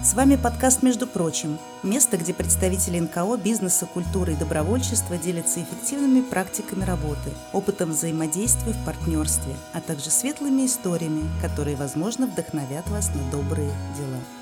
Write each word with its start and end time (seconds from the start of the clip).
С 0.00 0.14
вами 0.14 0.36
подкаст 0.36 0.84
«Между 0.84 1.08
прочим»– 1.08 1.58
место, 1.82 2.16
где 2.16 2.32
представители 2.32 3.00
НКО, 3.00 3.36
бизнеса, 3.36 3.84
культуры 3.84 4.34
и 4.34 4.36
добровольчества 4.36 5.16
делятся 5.18 5.60
эффективными 5.60 6.20
практиками 6.20 6.84
работы, 6.84 7.32
опытом 7.52 7.90
взаимодействия 7.90 8.72
в 8.72 8.84
партнерстве, 8.84 9.56
а 9.72 9.80
также 9.80 10.10
светлыми 10.10 10.66
историями, 10.66 11.28
которые, 11.42 11.74
возможно, 11.74 12.28
вдохновят 12.28 12.88
вас 12.90 13.10
на 13.12 13.30
добрые 13.32 13.72
дела. 13.96 14.37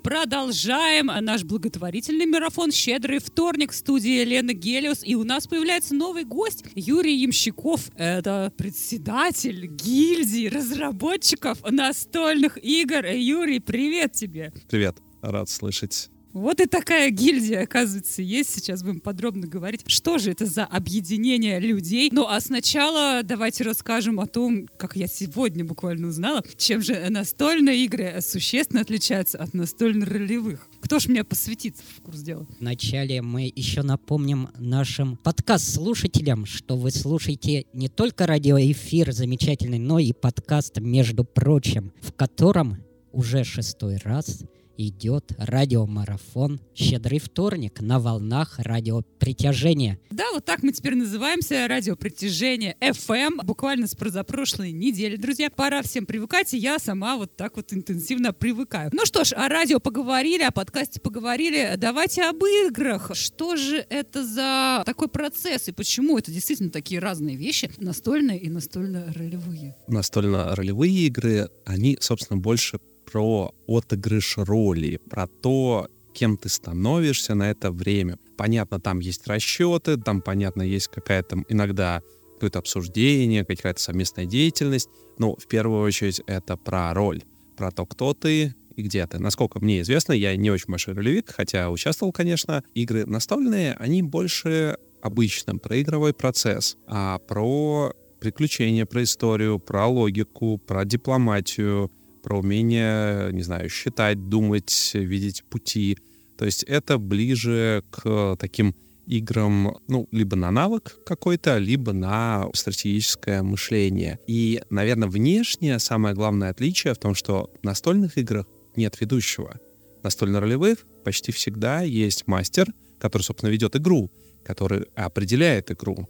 Продолжаем 0.00 1.06
наш 1.06 1.44
благотворительный 1.44 2.26
марафон 2.26 2.72
«Щедрый 2.72 3.18
вторник» 3.18 3.72
в 3.72 3.74
студии 3.74 4.24
Лены 4.24 4.52
Гелиус. 4.52 5.04
И 5.04 5.14
у 5.14 5.24
нас 5.24 5.46
появляется 5.46 5.94
новый 5.94 6.24
гость 6.24 6.64
Юрий 6.74 7.16
Ямщиков. 7.16 7.90
Это 7.94 8.52
председатель 8.56 9.66
гильдии 9.66 10.48
разработчиков 10.48 11.58
настольных 11.70 12.62
игр. 12.62 13.06
Юрий, 13.06 13.60
привет 13.60 14.12
тебе! 14.12 14.52
Привет, 14.68 14.96
рад 15.22 15.48
слышать 15.48 16.10
вот 16.32 16.60
и 16.60 16.66
такая 16.66 17.10
гильдия, 17.10 17.62
оказывается, 17.62 18.22
есть. 18.22 18.50
Сейчас 18.50 18.82
будем 18.82 19.00
подробно 19.00 19.46
говорить, 19.46 19.82
что 19.86 20.18
же 20.18 20.30
это 20.30 20.46
за 20.46 20.64
объединение 20.64 21.58
людей. 21.58 22.08
Ну, 22.12 22.26
а 22.28 22.40
сначала 22.40 23.22
давайте 23.24 23.64
расскажем 23.64 24.20
о 24.20 24.26
том, 24.26 24.68
как 24.76 24.96
я 24.96 25.08
сегодня 25.08 25.64
буквально 25.64 26.08
узнала, 26.08 26.42
чем 26.56 26.82
же 26.82 27.08
настольные 27.10 27.84
игры 27.84 28.18
существенно 28.20 28.82
отличаются 28.82 29.38
от 29.38 29.54
настольно-ролевых. 29.54 30.68
Кто 30.80 31.00
ж 31.00 31.08
меня 31.08 31.24
посвятит 31.24 31.76
в 31.76 32.02
курс 32.02 32.20
дела? 32.20 32.46
Вначале 32.60 33.22
мы 33.22 33.52
еще 33.54 33.82
напомним 33.82 34.50
нашим 34.56 35.16
подкаст-слушателям, 35.16 36.46
что 36.46 36.76
вы 36.76 36.92
слушаете 36.92 37.66
не 37.72 37.88
только 37.88 38.26
радиоэфир 38.26 39.12
замечательный, 39.12 39.78
но 39.78 39.98
и 39.98 40.12
подкаст, 40.12 40.78
между 40.78 41.24
прочим, 41.24 41.92
в 42.00 42.12
котором 42.12 42.78
уже 43.12 43.42
шестой 43.42 43.96
раз— 44.04 44.44
идет 44.88 45.32
радиомарафон 45.38 46.60
«Щедрый 46.74 47.18
вторник» 47.18 47.80
на 47.80 47.98
волнах 47.98 48.58
радиопритяжения. 48.58 49.98
Да, 50.10 50.24
вот 50.32 50.44
так 50.44 50.62
мы 50.62 50.72
теперь 50.72 50.94
называемся, 50.94 51.68
радиопритяжение 51.68 52.76
FM, 52.80 53.44
буквально 53.44 53.86
с 53.86 53.94
позапрошлой 53.94 54.72
недели. 54.72 55.16
Друзья, 55.16 55.50
пора 55.50 55.82
всем 55.82 56.06
привыкать, 56.06 56.54
и 56.54 56.58
я 56.58 56.78
сама 56.78 57.16
вот 57.16 57.36
так 57.36 57.56
вот 57.56 57.72
интенсивно 57.72 58.32
привыкаю. 58.32 58.90
Ну 58.92 59.04
что 59.04 59.24
ж, 59.24 59.32
о 59.32 59.48
радио 59.48 59.80
поговорили, 59.80 60.42
о 60.42 60.50
подкасте 60.50 61.00
поговорили, 61.00 61.74
давайте 61.76 62.24
об 62.24 62.42
играх. 62.42 63.10
Что 63.14 63.56
же 63.56 63.84
это 63.90 64.24
за 64.24 64.82
такой 64.86 65.08
процесс, 65.08 65.68
и 65.68 65.72
почему 65.72 66.16
это 66.18 66.32
действительно 66.32 66.70
такие 66.70 67.00
разные 67.00 67.36
вещи, 67.36 67.70
настольные 67.76 68.38
и 68.38 68.48
настольно-ролевые? 68.48 69.76
Настольно-ролевые 69.88 71.06
игры, 71.06 71.50
они, 71.66 71.98
собственно, 72.00 72.40
больше 72.40 72.80
про 73.10 73.54
отыгрыш 73.66 74.38
роли, 74.38 75.00
про 75.08 75.26
то, 75.26 75.88
кем 76.12 76.36
ты 76.36 76.48
становишься 76.48 77.34
на 77.34 77.50
это 77.50 77.70
время. 77.70 78.18
Понятно, 78.36 78.80
там 78.80 79.00
есть 79.00 79.26
расчеты, 79.26 79.96
там, 79.96 80.22
понятно, 80.22 80.62
есть 80.62 80.88
какая-то 80.88 81.44
иногда 81.48 82.02
какое-то 82.34 82.60
обсуждение, 82.60 83.44
какая-то 83.44 83.80
совместная 83.80 84.24
деятельность, 84.24 84.88
но 85.18 85.36
в 85.36 85.46
первую 85.46 85.82
очередь 85.82 86.22
это 86.26 86.56
про 86.56 86.94
роль, 86.94 87.22
про 87.56 87.70
то, 87.70 87.84
кто 87.84 88.14
ты 88.14 88.54
и 88.76 88.82
где 88.82 89.06
ты. 89.06 89.18
Насколько 89.18 89.60
мне 89.60 89.82
известно, 89.82 90.12
я 90.12 90.34
не 90.36 90.50
очень 90.50 90.70
большой 90.70 90.94
ролевик, 90.94 91.30
хотя 91.30 91.70
участвовал, 91.70 92.12
конечно. 92.12 92.64
Игры 92.74 93.04
настольные, 93.04 93.74
они 93.74 94.02
больше 94.02 94.78
обычно 95.02 95.56
про 95.56 95.80
игровой 95.80 96.14
процесс, 96.14 96.76
а 96.86 97.18
про 97.18 97.92
приключения, 98.20 98.86
про 98.86 99.02
историю, 99.02 99.58
про 99.58 99.86
логику, 99.86 100.58
про 100.58 100.84
дипломатию, 100.84 101.90
про 102.22 102.38
умение, 102.38 103.32
не 103.32 103.42
знаю, 103.42 103.68
считать, 103.68 104.28
думать, 104.28 104.92
видеть 104.94 105.44
пути. 105.44 105.98
То 106.38 106.44
есть 106.44 106.62
это 106.64 106.98
ближе 106.98 107.84
к 107.90 108.36
таким 108.38 108.74
играм, 109.06 109.76
ну, 109.88 110.08
либо 110.12 110.36
на 110.36 110.50
навык 110.50 110.98
какой-то, 111.04 111.58
либо 111.58 111.92
на 111.92 112.46
стратегическое 112.54 113.42
мышление. 113.42 114.18
И, 114.26 114.62
наверное, 114.70 115.08
внешнее 115.08 115.78
самое 115.78 116.14
главное 116.14 116.50
отличие 116.50 116.94
в 116.94 116.98
том, 116.98 117.14
что 117.14 117.50
в 117.60 117.64
настольных 117.64 118.16
играх 118.18 118.46
нет 118.76 119.00
ведущего. 119.00 119.58
Настольно-ролевых 120.02 120.86
почти 121.04 121.32
всегда 121.32 121.82
есть 121.82 122.26
мастер, 122.26 122.72
который, 122.98 123.22
собственно, 123.22 123.50
ведет 123.50 123.76
игру, 123.76 124.10
который 124.44 124.86
определяет 124.94 125.70
игру. 125.70 126.08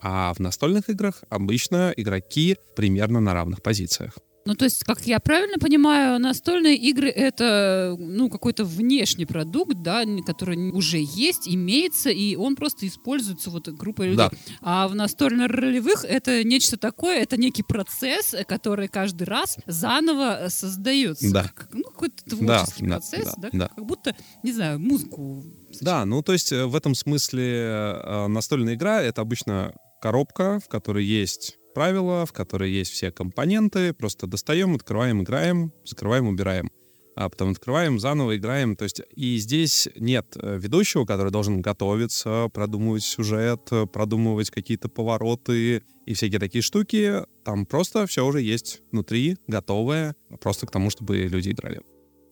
А 0.00 0.34
в 0.34 0.40
настольных 0.40 0.90
играх 0.90 1.22
обычно 1.30 1.92
игроки 1.96 2.56
примерно 2.76 3.20
на 3.20 3.34
равных 3.34 3.62
позициях. 3.62 4.18
Ну, 4.44 4.54
то 4.54 4.64
есть, 4.64 4.84
как 4.84 5.06
я 5.06 5.20
правильно 5.20 5.58
понимаю, 5.58 6.18
настольные 6.18 6.76
игры— 6.76 7.08
это, 7.10 7.96
ну, 7.98 8.28
какой-то 8.28 8.64
внешний 8.64 9.24
продукт, 9.24 9.74
да, 9.82 10.04
который 10.26 10.70
уже 10.70 10.98
есть, 10.98 11.48
имеется, 11.48 12.10
и 12.10 12.34
он 12.34 12.56
просто 12.56 12.86
используется 12.86 13.50
вот 13.50 13.68
группой 13.68 14.08
людей. 14.08 14.16
Да. 14.16 14.30
А 14.60 14.88
в 14.88 14.94
настольно-ролевых 14.94 16.04
это 16.04 16.42
нечто 16.42 16.76
такое, 16.76 17.20
это 17.20 17.36
некий 17.36 17.62
процесс, 17.62 18.34
который 18.48 18.88
каждый 18.88 19.24
раз 19.24 19.58
заново 19.66 20.46
создается. 20.48 21.32
Да. 21.32 21.44
Как, 21.54 21.68
ну, 21.72 21.84
какой-то 21.84 22.24
творческий 22.24 22.86
да, 22.86 22.96
процесс, 22.96 23.34
да, 23.36 23.48
да, 23.52 23.58
да? 23.58 23.68
Как 23.68 23.86
будто, 23.86 24.16
не 24.42 24.52
знаю, 24.52 24.80
музыку. 24.80 25.44
Да, 25.80 26.04
ну, 26.04 26.22
то 26.22 26.32
есть 26.32 26.52
э, 26.52 26.66
в 26.66 26.74
этом 26.74 26.94
смысле 26.94 27.44
э, 27.44 28.26
настольная 28.26 28.74
игра— 28.74 29.00
это 29.02 29.20
обычно 29.20 29.72
коробка, 30.00 30.58
в 30.58 30.68
которой 30.68 31.04
есть 31.04 31.56
правила, 31.72 32.26
в 32.26 32.32
которой 32.32 32.70
есть 32.70 32.92
все 32.92 33.10
компоненты. 33.10 33.92
Просто 33.92 34.26
достаем, 34.26 34.74
открываем, 34.74 35.22
играем, 35.22 35.72
закрываем, 35.84 36.28
убираем. 36.28 36.70
А 37.14 37.28
потом 37.28 37.50
открываем, 37.50 38.00
заново 38.00 38.36
играем. 38.36 38.74
То 38.74 38.84
есть 38.84 39.02
и 39.14 39.36
здесь 39.36 39.88
нет 39.96 40.34
э, 40.36 40.58
ведущего, 40.58 41.04
который 41.04 41.30
должен 41.30 41.60
готовиться, 41.60 42.48
продумывать 42.54 43.02
сюжет, 43.02 43.68
продумывать 43.92 44.50
какие-то 44.50 44.88
повороты 44.88 45.82
и 46.06 46.14
всякие 46.14 46.40
такие 46.40 46.62
штуки. 46.62 47.24
Там 47.44 47.66
просто 47.66 48.06
все 48.06 48.26
уже 48.26 48.40
есть 48.40 48.80
внутри, 48.92 49.36
готовое, 49.46 50.16
просто 50.40 50.66
к 50.66 50.70
тому, 50.70 50.88
чтобы 50.88 51.16
люди 51.16 51.50
играли. 51.50 51.82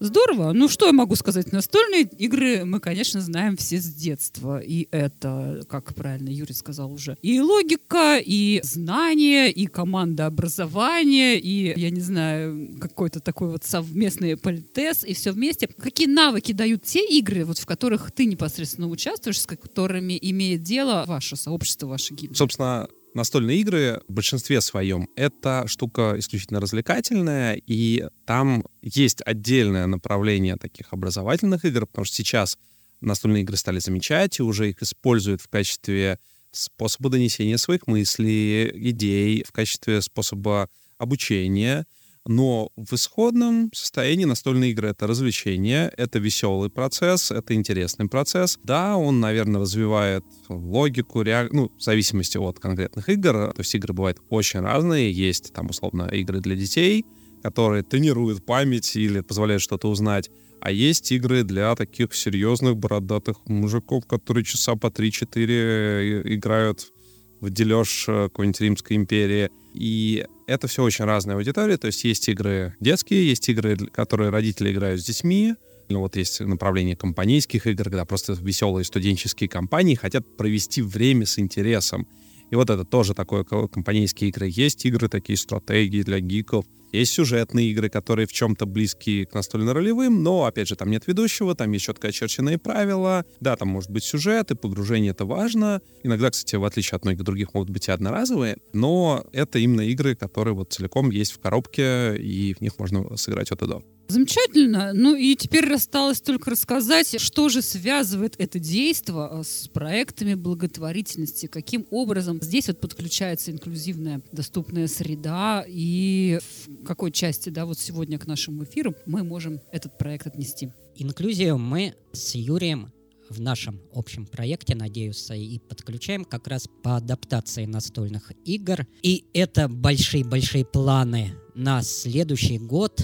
Здорово. 0.00 0.52
Ну, 0.52 0.66
что 0.68 0.86
я 0.86 0.92
могу 0.92 1.14
сказать? 1.14 1.52
Настольные 1.52 2.04
игры 2.04 2.64
мы, 2.64 2.80
конечно, 2.80 3.20
знаем 3.20 3.58
все 3.58 3.78
с 3.78 3.84
детства. 3.92 4.58
И 4.58 4.88
это, 4.90 5.62
как 5.68 5.94
правильно 5.94 6.30
Юрий 6.30 6.54
сказал 6.54 6.90
уже, 6.90 7.18
и 7.20 7.38
логика, 7.38 8.18
и 8.18 8.60
знание, 8.64 9.52
и 9.52 9.66
команда 9.66 10.24
образования, 10.24 11.38
и, 11.38 11.78
я 11.78 11.90
не 11.90 12.00
знаю, 12.00 12.78
какой-то 12.80 13.20
такой 13.20 13.50
вот 13.50 13.64
совместный 13.64 14.38
политез, 14.38 15.04
и 15.04 15.12
все 15.12 15.32
вместе. 15.32 15.66
Какие 15.66 16.06
навыки 16.06 16.52
дают 16.52 16.82
те 16.82 17.04
игры, 17.04 17.44
вот 17.44 17.58
в 17.58 17.66
которых 17.66 18.10
ты 18.10 18.24
непосредственно 18.24 18.88
участвуешь, 18.88 19.40
с 19.40 19.46
которыми 19.46 20.18
имеет 20.22 20.62
дело 20.62 21.04
ваше 21.06 21.36
сообщество, 21.36 21.88
ваша 21.88 22.14
гильдия? 22.14 22.34
Собственно, 22.34 22.88
настольные 23.14 23.58
игры 23.58 24.02
в 24.08 24.12
большинстве 24.12 24.60
своем 24.60 25.08
это 25.16 25.64
штука 25.66 26.14
исключительно 26.18 26.60
развлекательная, 26.60 27.60
и 27.66 28.06
там 28.26 28.64
есть 28.82 29.20
отдельное 29.24 29.86
направление 29.86 30.56
таких 30.56 30.92
образовательных 30.92 31.64
игр, 31.64 31.86
потому 31.86 32.04
что 32.04 32.16
сейчас 32.16 32.58
настольные 33.00 33.42
игры 33.42 33.56
стали 33.56 33.78
замечать 33.78 34.38
и 34.38 34.42
уже 34.42 34.70
их 34.70 34.82
используют 34.82 35.40
в 35.40 35.48
качестве 35.48 36.18
способа 36.52 37.10
донесения 37.10 37.56
своих 37.56 37.86
мыслей, 37.86 38.70
идей, 38.90 39.44
в 39.46 39.52
качестве 39.52 40.00
способа 40.02 40.68
обучения— 40.98 41.86
но 42.30 42.70
в 42.76 42.92
исходном 42.92 43.72
состоянии 43.74 44.24
настольные 44.24 44.70
игры— 44.70 44.88
это 44.90 45.08
развлечение, 45.08 45.92
это 45.96 46.20
веселый 46.20 46.70
процесс, 46.70 47.32
это 47.32 47.54
интересный 47.54 48.08
процесс. 48.08 48.56
Да, 48.62 48.96
он, 48.96 49.18
наверное, 49.18 49.62
развивает 49.62 50.24
логику, 50.48 51.22
реаль... 51.22 51.48
ну, 51.50 51.72
в 51.76 51.82
зависимости 51.82 52.38
от 52.38 52.60
конкретных 52.60 53.08
игр. 53.08 53.52
То 53.52 53.58
есть 53.58 53.74
игры 53.74 53.94
бывают 53.94 54.20
очень 54.28 54.60
разные. 54.60 55.10
Есть 55.10 55.52
там, 55.52 55.70
условно, 55.70 56.04
игры 56.12 56.38
для 56.38 56.54
детей, 56.54 57.04
которые 57.42 57.82
тренируют 57.82 58.46
память 58.46 58.94
или 58.94 59.22
позволяют 59.22 59.62
что-то 59.62 59.88
узнать. 59.88 60.30
А 60.60 60.70
есть 60.70 61.10
игры 61.10 61.42
для 61.42 61.74
таких 61.74 62.14
серьезных 62.14 62.76
бородатых 62.76 63.44
мужиков, 63.46 64.06
которые 64.06 64.44
часа 64.44 64.76
по 64.76 64.86
3-4 64.86 65.46
э, 65.48 66.22
играют 66.26 66.92
в 67.40 67.50
дележ 67.50 68.04
э, 68.06 68.28
какой-нибудь 68.28 68.60
Римской 68.60 68.96
империи. 68.96 69.50
И 69.74 70.24
это 70.50 70.66
все 70.66 70.82
очень 70.82 71.04
разная 71.04 71.36
аудитория. 71.36 71.76
То 71.76 71.86
есть 71.86 72.02
есть 72.04 72.28
игры 72.28 72.74
детские, 72.80 73.28
есть 73.28 73.48
игры, 73.48 73.76
которые 73.76 74.30
родители 74.30 74.72
играют 74.72 75.00
с 75.00 75.04
детьми. 75.04 75.54
Ну, 75.88 76.00
вот 76.00 76.16
есть 76.16 76.40
направление 76.40 76.96
компанейских 76.96 77.66
игр, 77.66 77.84
когда 77.84 78.04
просто 78.04 78.32
веселые 78.32 78.84
студенческие 78.84 79.48
компании 79.48 79.94
хотят 79.94 80.36
провести 80.36 80.82
время 80.82 81.24
с 81.26 81.38
интересом. 81.38 82.06
И 82.50 82.56
вот 82.56 82.68
это 82.68 82.84
тоже 82.84 83.14
такое 83.14 83.44
компанейские 83.44 84.30
игры. 84.30 84.48
Есть 84.50 84.84
игры 84.86 85.08
такие, 85.08 85.36
стратегии 85.36 86.02
для 86.02 86.18
гиков. 86.18 86.64
Есть 86.92 87.12
сюжетные 87.12 87.70
игры, 87.70 87.88
которые 87.88 88.26
в 88.26 88.32
чем-то 88.32 88.66
близки 88.66 89.24
к 89.24 89.34
настольно-ролевым, 89.34 90.22
но, 90.22 90.44
опять 90.44 90.68
же, 90.68 90.76
там 90.76 90.90
нет 90.90 91.06
ведущего, 91.06 91.54
там 91.54 91.70
есть 91.72 91.84
четко 91.84 92.08
очерченные 92.08 92.58
правила. 92.58 93.24
Да, 93.40 93.56
там 93.56 93.68
может 93.68 93.90
быть 93.90 94.04
сюжет, 94.04 94.50
и 94.50 94.54
погружение— 94.54 95.10
это 95.12 95.24
важно. 95.24 95.80
Иногда, 96.02 96.30
кстати, 96.30 96.56
в 96.56 96.64
отличие 96.64 96.96
от 96.96 97.04
многих 97.04 97.22
других, 97.22 97.54
могут 97.54 97.70
быть 97.70 97.88
и 97.88 97.92
одноразовые, 97.92 98.56
но 98.72 99.24
это 99.32 99.58
именно 99.58 99.82
игры, 99.82 100.14
которые 100.16 100.54
вот 100.54 100.72
целиком 100.72 101.10
есть 101.10 101.32
в 101.32 101.38
коробке, 101.38 102.16
и 102.16 102.54
в 102.54 102.60
них 102.60 102.78
можно 102.78 103.16
сыграть 103.16 103.52
от 103.52 103.62
и 103.62 103.66
до. 103.66 103.82
Замечательно. 104.10 104.92
Ну 104.92 105.14
и 105.14 105.36
теперь 105.36 105.72
осталось 105.72 106.20
только 106.20 106.50
рассказать, 106.50 107.20
что 107.20 107.48
же 107.48 107.62
связывает 107.62 108.34
это 108.38 108.58
действие 108.58 109.00
а, 109.18 109.42
с 109.44 109.68
проектами 109.68 110.34
благотворительности, 110.34 111.46
каким 111.46 111.86
образом 111.90 112.40
здесь 112.42 112.66
вот 112.68 112.80
подключается 112.80 113.52
инклюзивная 113.52 114.22
доступная 114.32 114.88
среда 114.88 115.64
и 115.66 116.40
в 116.66 116.84
какой 116.84 117.12
части, 117.12 117.50
да, 117.50 117.66
вот 117.66 117.78
сегодня 117.78 118.18
к 118.18 118.26
нашему 118.26 118.64
эфиру 118.64 118.94
мы 119.06 119.22
можем 119.22 119.60
этот 119.70 119.96
проект 119.96 120.26
отнести. 120.26 120.72
Инклюзию 120.96 121.56
мы 121.56 121.94
с 122.12 122.34
Юрием 122.34 122.92
в 123.28 123.40
нашем 123.40 123.80
общем 123.94 124.26
проекте, 124.26 124.74
надеюсь, 124.74 125.30
и 125.30 125.60
подключаем 125.68 126.24
как 126.24 126.48
раз 126.48 126.66
по 126.82 126.96
адаптации 126.96 127.64
настольных 127.64 128.32
игр. 128.44 128.86
И 129.02 129.24
это 129.32 129.68
большие-большие 129.68 130.64
планы 130.64 131.34
на 131.54 131.82
следующий 131.82 132.58
год. 132.58 133.00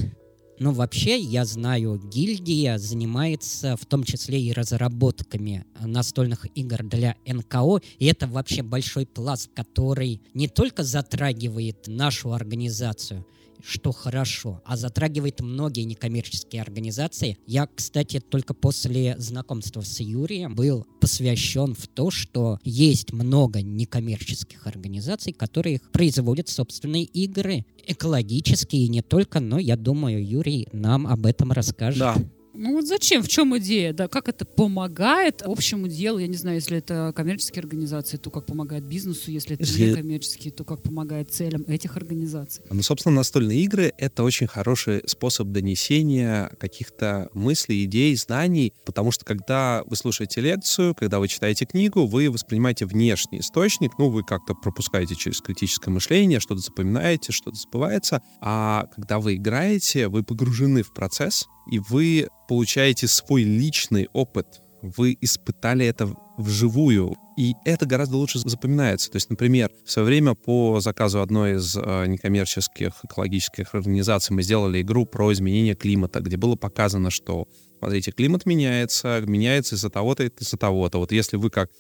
Ну, 0.59 0.73
вообще, 0.73 1.19
я 1.19 1.45
знаю, 1.45 2.01
гильдия 2.03 2.79
занимается 2.79 3.77
в 3.77 3.85
том 3.85 4.05
числе 4.05 4.41
и 4.41 4.53
разработками 4.53 5.67
настольных 5.81 6.47
игр 6.55 6.83
для 6.83 7.17
НКО, 7.27 7.81
и 7.99 8.07
это 8.07 8.27
вообще 8.27 8.63
большой 8.63 9.05
пласт, 9.05 9.51
который 9.55 10.23
не 10.33 10.49
только 10.49 10.83
затрагивает 10.83 11.89
нашу 11.89 12.33
организацию, 12.33 13.27
что 13.65 13.93
хорошо, 13.93 14.61
а 14.65 14.77
затрагивает 14.77 15.41
многие 15.41 15.83
некоммерческие 15.83 16.63
организации. 16.63 17.39
Я, 17.47 17.67
кстати, 17.67 18.21
только 18.21 18.55
после 18.55 19.17
знакомства 19.19 19.81
с 19.81 20.01
Юрием 20.01 20.55
был 20.55 20.87
посвящен 21.01 21.75
в 21.75 21.87
то, 21.89 22.11
что 22.11 22.59
есть 22.65 23.13
много 23.13 23.63
некоммерческих 23.63 24.67
организаций, 24.67 25.33
которые 25.33 25.81
производят 25.93 26.49
собственные 26.49 27.05
игры, 27.05 27.65
экологические 27.87 28.89
не 28.89 29.03
только, 29.03 29.41
но 29.41 29.59
я 29.59 29.77
думаю, 29.77 30.27
Юрий 30.27 30.69
нам 30.73 31.07
об 31.07 31.27
этом 31.27 31.53
расскажет. 31.53 32.01
Да, 32.01 32.17
Ну 32.59 32.73
вот 32.73 32.87
зачем? 32.87 33.23
В 33.23 33.29
чем 33.29 33.57
идея? 33.59 33.93
Да, 33.93 34.09
как 34.09 34.29
это 34.29 34.45
помогает 34.45 35.43
общему 35.43 35.89
делу? 35.89 36.19
Я 36.19 36.27
не 36.27 36.37
знаю, 36.37 36.57
если 36.57 36.79
это 36.79 37.13
коммерческие 37.15 37.61
организации, 37.61 38.17
то 38.17 38.31
как 38.31 38.47
помогает 38.47 38.85
бизнесу, 38.85 39.31
если 39.31 39.55
это 39.55 39.65
Если- 39.65 39.91
не 39.91 39.95
коммерческие, 39.95 40.53
то 40.53 40.65
как 40.65 40.83
помогает 40.83 41.31
целям 41.31 41.63
этих 41.67 41.97
организаций. 41.97 42.65
Ну, 42.71 42.83
собственно, 42.83 43.17
настольные 43.17 43.61
игры— 43.63 43.93
это 43.99 44.23
очень 44.25 44.47
хороший 44.47 45.03
способ 45.07 45.49
донесения 45.49 46.51
каких-то 46.59 47.29
мыслей, 47.35 47.85
идей, 47.85 48.17
знаний, 48.17 48.73
потому 48.85 49.11
что 49.11 49.25
когда 49.25 49.83
вы 49.87 49.97
слушаете 49.97 50.41
лекцию, 50.41 50.95
когда 50.95 51.19
вы 51.19 51.29
читаете 51.29 51.67
книгу, 51.67 52.07
вы 52.07 52.31
воспринимаете 52.31 52.87
внешний 52.87 53.41
источник, 53.41 53.93
ну, 53.99 54.09
вы 54.09 54.23
как-то 54.23 54.55
пропускаете 54.55 55.15
через 55.15 55.41
критическое 55.41 55.91
мышление, 55.91 56.41
что-то 56.41 56.61
запоминаете, 56.61 57.33
что-то 57.33 57.57
забывается, 57.57 58.23
а 58.41 58.87
когда 58.95 59.19
вы 59.19 59.35
играете, 59.37 60.09
вы 60.09 60.23
погружены 60.23 60.83
в 60.83 60.93
процесс, 60.95 61.47
и 61.71 61.79
вы 61.79 62.29
получаете 62.49 63.09
свой 63.09 63.43
личный 63.43 64.09
опыт, 64.13 64.47
вы 64.83 65.17
испытали 65.21 65.87
это 65.87 66.15
вживую, 66.39 67.17
и 67.37 67.55
это 67.65 67.87
гораздо 67.87 68.17
лучше 68.17 68.39
запоминается. 68.39 69.11
То 69.11 69.17
есть, 69.17 69.31
например, 69.31 69.71
в 69.85 69.91
свое 69.91 70.07
время 70.07 70.35
по 70.35 70.81
заказу 70.81 71.21
одной 71.21 71.57
из 71.57 71.77
э, 71.77 72.07
некоммерческих 72.07 72.93
экологических 73.05 73.75
организаций 73.75 74.35
мы 74.35 74.43
сделали 74.43 74.83
игру 74.83 75.07
про 75.07 75.33
изменение 75.33 75.75
климата, 75.75 76.21
где 76.21 76.37
было 76.37 76.57
показано, 76.57 77.11
что, 77.11 77.49
смотрите, 77.79 78.13
климат 78.13 78.47
меняется, 78.47 79.23
меняется 79.27 79.75
из-за 79.75 79.91
того-то 79.91 80.25
из-за 80.25 80.57
того-то. 80.57 80.99
Вот 80.99 81.13
если 81.13 81.37
вы 81.37 81.51
как, 81.51 81.71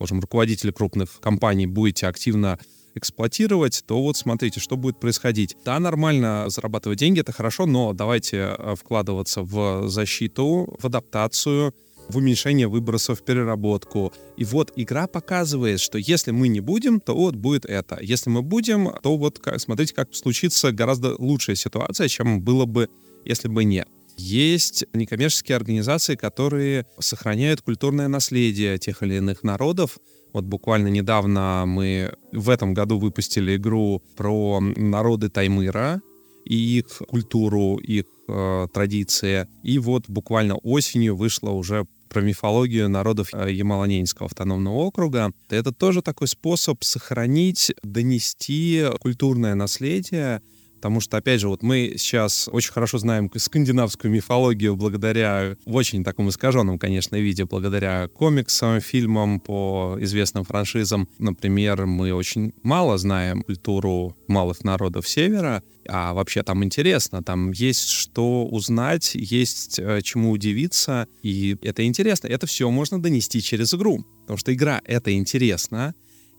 можем, 0.00 0.20
руководитель 0.20 0.72
крупных 0.72 1.20
компаний 1.20 1.66
будете 1.66 2.06
активно 2.06 2.58
эксплуатировать, 2.96 3.84
то 3.86 4.02
вот 4.02 4.16
смотрите, 4.16 4.60
что 4.60 4.76
будет 4.76 4.98
происходить. 4.98 5.56
Да, 5.64 5.78
нормально 5.78 6.46
зарабатывать 6.48 6.98
деньги, 6.98 7.20
это 7.20 7.32
хорошо, 7.32 7.66
но 7.66 7.92
давайте 7.92 8.56
э, 8.56 8.74
вкладываться 8.76 9.42
в 9.42 9.88
защиту, 9.88 10.76
в 10.78 10.84
адаптацию, 10.86 11.74
в 12.08 12.16
уменьшение 12.16 12.68
выбросов, 12.68 13.20
в 13.20 13.24
переработку. 13.24 14.12
И 14.36 14.44
вот 14.44 14.72
игра 14.76 15.06
показывает, 15.06 15.80
что 15.80 15.98
если 15.98 16.30
мы 16.30 16.48
не 16.48 16.60
будем, 16.60 17.00
то 17.00 17.14
вот 17.14 17.34
будет 17.34 17.64
это. 17.64 17.98
Если 18.00 18.30
мы 18.30 18.42
будем, 18.42 18.92
то 19.02 19.16
вот 19.16 19.40
смотрите, 19.58 19.94
как 19.94 20.14
случится 20.14 20.72
гораздо 20.72 21.14
лучшая 21.18 21.56
ситуация, 21.56 22.08
чем 22.08 22.40
было 22.40 22.64
бы, 22.64 22.88
если 23.24 23.48
бы 23.48 23.64
не. 23.64 23.84
Есть 24.16 24.84
некоммерческие 24.92 25.56
организации, 25.56 26.14
которые 26.14 26.86
сохраняют 26.98 27.60
культурное 27.60 28.08
наследие 28.08 28.78
тех 28.78 29.02
или 29.02 29.16
иных 29.16 29.42
народов. 29.42 29.98
Вот 30.32 30.44
буквально 30.44 30.88
недавно 30.88 31.64
мы 31.66 32.14
в 32.32 32.50
этом 32.50 32.74
году 32.74 32.98
выпустили 32.98 33.56
игру 33.56 34.02
про 34.16 34.60
народы 34.60 35.28
Таймыра 35.28 36.00
и 36.44 36.78
их 36.78 36.86
культуру, 37.08 37.76
их 37.76 38.04
э, 38.28 38.66
традиции. 38.72 39.48
И 39.62 39.78
вот 39.78 40.04
буквально 40.08 40.56
осенью 40.56 41.16
вышла 41.16 41.50
уже 41.50 41.86
про 42.08 42.20
мифологию 42.20 42.88
народов 42.88 43.30
э, 43.32 43.50
Ямало-Ненецкого 43.50 44.26
автономного 44.26 44.74
округа. 44.74 45.32
Это 45.50 45.72
тоже 45.72 46.02
такой 46.02 46.28
способ 46.28 46.82
сохранить, 46.84 47.72
донести 47.82 48.84
культурное 49.00 49.54
наследие, 49.54 50.40
Потому 50.86 51.00
что, 51.00 51.16
опять 51.16 51.40
же, 51.40 51.48
вот 51.48 51.64
мы 51.64 51.94
сейчас 51.96 52.48
очень 52.52 52.72
хорошо 52.72 52.98
знаем 52.98 53.28
скандинавскую 53.36 54.08
мифологию 54.08 54.76
благодаря, 54.76 55.56
в 55.66 55.74
очень 55.74 56.04
таком 56.04 56.28
искаженном, 56.28 56.78
конечно, 56.78 57.16
виде, 57.16 57.44
благодаря 57.44 58.06
комиксам, 58.06 58.80
фильмам 58.80 59.40
по 59.40 59.96
известным 59.98 60.44
франшизам. 60.44 61.08
Например, 61.18 61.86
мы 61.86 62.12
очень 62.12 62.52
мало 62.62 62.98
знаем 62.98 63.42
культуру 63.42 64.16
малых 64.28 64.62
народов 64.62 65.08
Севера, 65.08 65.64
а 65.88 66.14
вообще 66.14 66.44
там 66.44 66.62
интересно, 66.62 67.20
там 67.20 67.50
есть 67.50 67.88
что 67.88 68.46
узнать, 68.46 69.16
есть 69.16 69.80
э, 69.80 70.02
чему 70.02 70.30
удивиться, 70.30 71.08
и 71.24 71.56
это 71.62 71.84
интересно. 71.84 72.28
Это 72.28 72.46
все 72.46 72.70
можно 72.70 73.02
донести 73.02 73.42
через 73.42 73.74
игру, 73.74 74.06
потому 74.20 74.36
что 74.36 74.54
игра— 74.54 74.80
это 74.84 75.12
интересно, 75.12 75.96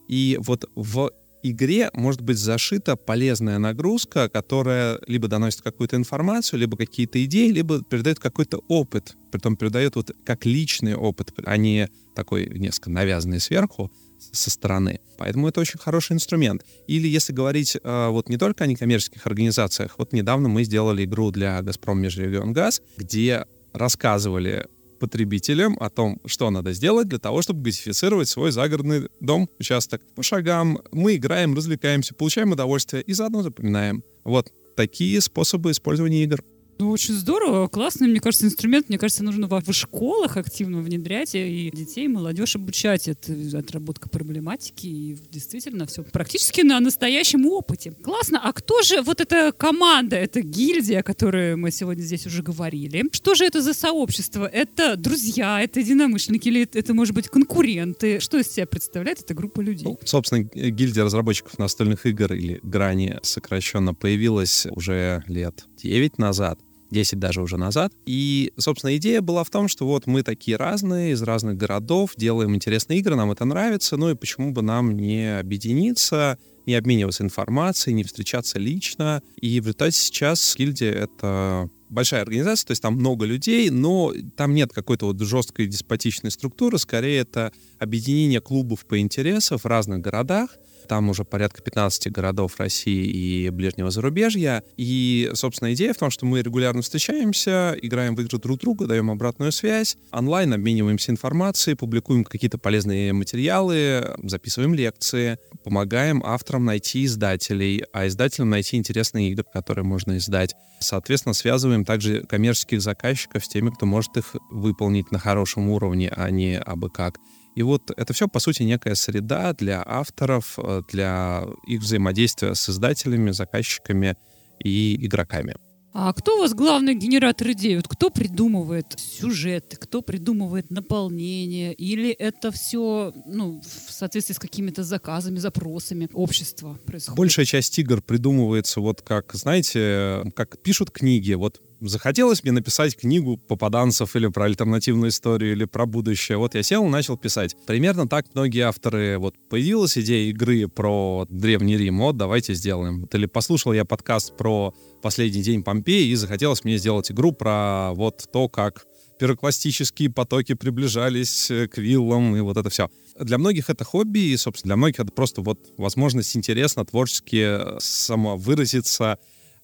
и 0.08 0.38
вот 0.40 0.70
в 0.74 1.12
игре 1.44 1.89
может 1.94 2.22
быть 2.22 2.38
зашита 2.38 2.95
полезная 2.95 3.60
нагрузка, 3.60 4.30
которая 4.30 5.00
либо 5.07 5.28
доносит 5.28 5.62
какую-то 5.62 5.95
информацию, 5.95 6.60
либо 6.60 6.78
какие-то 6.78 7.24
идеи, 7.25 7.50
либо 7.50 7.84
передает 7.84 8.19
какой-то 8.19 8.63
опыт. 8.68 9.16
Притом 9.31 9.56
передает 9.56 9.95
вот 9.95 10.12
как 10.25 10.45
личный 10.45 10.95
опыт, 10.95 11.34
а 11.45 11.57
не 11.57 11.89
такой 12.16 12.48
несколько 12.48 12.89
навязанный 12.89 13.39
сверху 13.39 13.92
со 14.31 14.50
стороны. 14.50 15.00
Поэтому 15.18 15.48
это 15.48 15.60
очень 15.60 15.80
хороший 15.80 16.13
инструмент. 16.13 16.63
Или 16.88 17.08
если 17.08 17.34
говорить 17.34 17.77
э, 17.82 18.08
вот 18.10 18.29
не 18.29 18.38
только 18.38 18.63
о 18.63 18.67
некоммерческих 18.67 19.25
организациях, 19.27 19.96
вот 19.98 20.13
недавно 20.13 20.50
мы 20.50 20.63
сделали 20.63 21.06
игру 21.06 21.32
для 21.32 21.62
«Газпром 21.62 22.01
Межрегионгаз», 22.01 22.82
где 22.98 23.46
рассказывали 23.74 24.67
потребителям 25.00 25.77
о 25.80 25.89
том, 25.89 26.20
что 26.25 26.50
надо 26.50 26.74
сделать 26.74 27.08
для 27.08 27.20
того, 27.20 27.42
чтобы 27.42 27.62
газифицировать 27.62 28.27
свой 28.27 28.51
загородный 28.51 29.10
дом, 29.20 29.50
участок. 29.60 30.01
По 30.16 30.24
шагам 30.24 30.80
мы 30.92 31.16
играем, 31.16 31.56
развлекаемся, 31.56 32.13
получаем 32.13 32.51
удовольствие 32.51 33.04
и 33.04 33.13
заодно 33.13 33.44
запоминаем. 33.44 34.04
Вот 34.24 34.51
такие 34.75 35.20
способы 35.22 35.72
использования 35.72 36.24
игр. 36.24 36.44
Ну, 36.79 36.91
очень 36.91 37.15
здорово, 37.15 37.67
классный, 37.67 38.07
мне 38.07 38.19
кажется, 38.19 38.46
инструмент. 38.46 38.88
Мне 38.89 39.00
кажется, 39.00 39.24
нужно 39.24 39.48
во- 39.48 39.62
в 39.62 39.74
школах 39.74 40.38
активно 40.38 40.81
внедрять 40.81 41.34
и 41.34 41.72
детей, 41.74 42.05
и 42.05 42.07
молодежь 42.07 42.55
обучать. 42.55 43.07
Это 43.07 43.34
отработка 43.57 44.10
проблематики 44.10 44.86
и 44.86 45.17
действительно 45.31 45.88
все 45.88 46.03
практически 46.03 46.62
на 46.62 46.79
настоящем 46.79 47.48
опыте. 47.48 47.91
Классно. 48.03 48.39
А 48.43 48.53
кто 48.53 48.84
же 48.84 49.01
вот 49.01 49.22
эта 49.22 49.51
команда, 49.51 50.17
эта 50.17 50.41
гильдия, 50.41 51.00
о 51.00 51.03
которой 51.03 51.55
мы 51.55 51.72
сегодня 51.72 52.03
здесь 52.03 52.27
уже 52.27 52.43
говорили? 52.43 53.05
Что 53.12 53.34
же 53.34 53.46
это 53.46 53.62
за 53.63 53.74
сообщество? 53.74 54.46
Это 54.46 54.96
друзья, 54.98 55.62
это 55.62 55.79
единомышленники 55.79 56.48
или 56.48 56.69
это, 56.72 56.93
может 56.93 57.15
быть, 57.15 57.27
конкуренты? 57.27 58.19
Что 58.19 58.38
из 58.38 58.51
себя 58.51 58.67
представляет 58.67 59.22
эта 59.22 59.34
группа 59.34 59.62
людей? 59.62 59.86
Ну, 59.86 60.00
собственно, 60.05 60.43
гильдия 60.43 61.03
разработчиков 61.03 61.57
настольных 61.57 62.05
игр 62.05 62.34
или 62.34 62.60
Грани 62.62 63.17
сокращенно 63.24 63.96
появилась 63.96 64.67
уже 64.69 65.24
лет 65.27 65.65
9 65.77 66.19
назад. 66.19 66.60
10 66.91 67.20
даже 67.20 67.41
уже 67.41 67.58
назад. 67.58 67.94
И, 68.06 68.51
собственно, 68.58 68.96
идея 68.98 69.22
была 69.22 69.44
в 69.44 69.50
том, 69.50 69.67
что 69.67 69.86
вот 69.86 70.08
мы 70.08 70.24
такие 70.24 70.58
разные, 70.58 71.13
из 71.13 71.22
разных 71.22 71.58
городов, 71.58 72.12
делаем 72.17 72.56
интересные 72.56 73.00
игры, 73.00 73.15
нам 73.15 73.32
это 73.32 73.46
нравится, 73.46 73.98
ну 73.98 74.10
и 74.10 74.15
почему 74.15 74.51
бы 74.51 74.62
нам 74.62 74.96
не 74.96 75.39
объединиться, 75.39 76.38
не 76.65 76.75
обмениваться 76.75 77.24
информацией, 77.24 77.96
не 77.96 78.03
встречаться 78.03 78.60
лично. 78.60 79.24
И 79.39 79.60
в 79.60 79.63
результате 79.63 79.98
сейчас 79.98 80.56
гильдия— 80.56 80.91
это 80.94 81.70
большая 81.89 82.22
организация, 82.22 82.67
то 82.67 82.72
есть 82.72 82.82
там 82.82 82.96
много 82.96 83.25
людей, 83.25 83.70
но 83.70 84.13
там 84.36 84.53
нет 84.53 84.74
какой-то 84.74 85.08
вот 85.08 85.20
жесткой 85.22 85.67
деспотичной 85.67 86.32
структуры, 86.32 86.77
скорее 86.77 87.20
это 87.20 87.53
объединение 87.79 88.41
клубов 88.41 88.86
по 88.86 89.00
интересам 89.00 89.58
в 89.58 89.65
разных 89.65 90.01
городах, 90.01 90.58
Там 90.88 91.10
уже 91.10 91.24
порядка 91.25 91.62
15 91.62 92.12
городов 92.12 92.58
России 92.58 93.06
и 93.06 93.50
ближнего 93.50 93.91
зарубежья. 93.91 94.63
И, 94.77 95.32
собственно, 95.34 95.74
идея 95.74 95.94
в 95.94 95.98
том, 95.98 96.10
что 96.10 96.25
мы 96.25 96.41
регулярно 96.41 96.82
встречаемся, 96.82 97.75
играем 97.82 98.15
в 98.15 98.22
игры 98.22 98.39
друг 98.39 98.60
друга, 98.60 98.86
даем 98.86 99.12
обратную 99.12 99.51
связь, 99.51 99.98
онлайн 100.12 100.53
обмениваемся 100.53 101.12
информацией, 101.12 101.75
публикуем 101.75 102.24
какие-то 102.24 102.58
полезные 102.58 103.13
материалы, 103.13 104.15
записываем 104.24 104.74
лекции, 104.74 105.38
помогаем 105.63 106.24
авторам 106.25 106.65
найти 106.65 107.06
издателей, 107.06 107.84
а 107.91 108.08
издателям 108.08 108.50
найти 108.50 108.77
интересные 108.77 109.32
игры, 109.32 109.46
которые 109.51 109.84
можно 109.84 110.17
издать. 110.17 110.56
Соответственно, 110.79 111.34
связываем 111.34 111.86
также 111.86 112.24
коммерческих 112.24 112.82
заказчиков 112.82 113.44
с 113.44 113.50
теми, 113.50 113.72
кто 113.72 113.86
может 113.86 114.15
их 114.17 114.36
выполнить 114.51 115.12
на 115.12 115.20
хорошем 115.20 115.70
уровне, 115.70 116.12
а 116.15 116.29
не 116.29 116.58
абы 116.58 116.89
как. 116.89 117.17
И 117.58 117.64
вот 117.64 117.90
это 117.98 118.14
все, 118.14 118.28
по 118.28 118.40
сути, 118.40 118.62
некая 118.62 118.94
среда 118.94 119.52
для 119.54 119.84
авторов, 119.84 120.60
э, 120.60 120.84
для 120.92 121.44
их 121.66 121.82
взаимодействия 121.82 122.54
с 122.54 122.70
издателями, 122.70 123.32
заказчиками 123.32 124.16
и 124.64 125.04
игроками. 125.04 125.56
А 125.92 126.14
кто 126.14 126.38
у 126.38 126.42
вас 126.42 126.54
главный 126.54 126.94
генератор 126.94 127.50
идей? 127.54 127.78
Вот 127.78 127.88
кто 127.88 128.12
придумывает 128.12 128.94
сюжеты, 129.00 129.76
кто 129.76 130.04
придумывает 130.04 130.70
наполнение? 130.70 131.74
Или 131.74 132.12
это 132.12 132.52
все 132.52 133.12
ну, 133.26 133.60
в 133.88 133.92
соответствии 133.92 134.36
с 134.36 134.40
какими-то 134.40 134.84
заказами, 134.84 135.40
запросами 135.40 136.08
общества 136.14 136.78
происходит? 136.86 137.18
Большая 137.18 137.46
часть 137.48 137.80
игр 137.80 138.04
придумывается 138.04 138.82
вот 138.82 139.02
как, 139.02 139.34
знаете, 139.34 140.32
как 140.36 140.62
пишут 140.62 140.92
книги. 140.92 141.34
Вот 141.34 141.60
захотелось 141.81 142.43
мне 142.43 142.51
написать 142.51 142.96
книгу 142.98 143.38
попаданцев 143.38 144.15
или 144.15 144.27
про 144.27 144.46
альтернативную 144.46 145.10
историю, 145.10 145.53
или 145.53 145.65
про 145.65 145.86
будущее. 145.86 146.38
Вот 146.38 146.55
я 146.55 146.63
сел 146.63 146.86
и 146.86 146.89
начал 146.89 147.17
писать. 147.17 147.55
Примерно 147.65 148.07
так 148.07 148.25
многие 148.34 148.62
авторы... 148.62 149.17
Вот 149.17 149.36
появилась 149.50 149.98
идея 149.98 150.29
игры 150.29 150.67
про 150.67 151.25
Древний 151.29 151.77
Рим, 151.77 152.00
вот 152.00 152.17
давайте 152.17 152.53
сделаем. 152.53 153.01
Вот, 153.01 153.15
или 153.15 153.25
послушал 153.25 153.74
я 153.74 153.86
подкаст 153.86 154.36
про 154.38 154.74
последний 155.01 155.41
день 155.41 155.63
Помпеи, 155.63 156.07
и 156.07 156.15
захотелось 156.15 156.63
мне 156.63 156.77
сделать 156.77 157.12
игру 157.12 157.31
про 157.31 157.91
вот 157.93 158.25
то, 158.31 158.50
как 158.50 158.86
пирокластические 159.19 160.12
потоки 160.12 160.53
приближались 160.53 161.48
к 161.72 161.77
виллам 161.77 162.36
и 162.36 162.39
вот 162.41 162.57
это 162.57 162.69
все. 162.69 162.89
Для 163.19 163.38
многих 163.38 163.69
это 163.69 163.84
хобби, 163.84 164.19
и, 164.19 164.38
собственно, 164.38 164.69
для 164.69 164.77
многих 164.77 165.00
это 165.00 165.12
просто 165.12 165.41
вот 165.41 165.60
возможность 165.77 166.38
интересно, 166.38 166.86
творчески 166.86 167.79
самовыразиться, 167.79 169.17